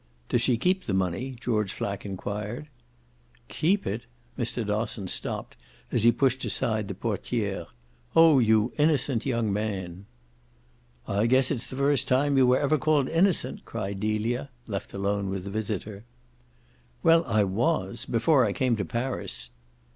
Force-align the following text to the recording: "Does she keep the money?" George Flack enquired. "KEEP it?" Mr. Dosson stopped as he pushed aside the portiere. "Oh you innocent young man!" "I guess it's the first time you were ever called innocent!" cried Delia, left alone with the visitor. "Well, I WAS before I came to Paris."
"Does 0.29 0.41
she 0.41 0.57
keep 0.57 0.85
the 0.85 0.95
money?" 0.95 1.35
George 1.39 1.73
Flack 1.73 2.07
enquired. 2.07 2.69
"KEEP 3.49 3.85
it?" 3.85 4.05
Mr. 4.35 4.65
Dosson 4.65 5.07
stopped 5.07 5.57
as 5.91 6.01
he 6.03 6.11
pushed 6.11 6.43
aside 6.43 6.87
the 6.87 6.95
portiere. 6.95 7.67
"Oh 8.15 8.39
you 8.39 8.73
innocent 8.79 9.27
young 9.27 9.53
man!" 9.53 10.07
"I 11.07 11.27
guess 11.27 11.51
it's 11.51 11.69
the 11.69 11.75
first 11.75 12.07
time 12.07 12.35
you 12.35 12.47
were 12.47 12.57
ever 12.59 12.79
called 12.79 13.09
innocent!" 13.09 13.63
cried 13.63 13.99
Delia, 13.99 14.49
left 14.65 14.91
alone 14.95 15.29
with 15.29 15.43
the 15.43 15.51
visitor. 15.51 16.03
"Well, 17.03 17.23
I 17.27 17.43
WAS 17.43 18.05
before 18.05 18.43
I 18.43 18.53
came 18.53 18.75
to 18.77 18.85
Paris." 18.85 19.51